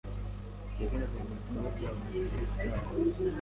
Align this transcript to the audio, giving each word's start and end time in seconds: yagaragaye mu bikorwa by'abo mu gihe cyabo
yagaragaye 0.79 1.23
mu 1.27 1.33
bikorwa 1.37 1.67
by'abo 1.75 1.97
mu 2.03 2.07
gihe 2.25 2.39
cyabo 2.59 2.89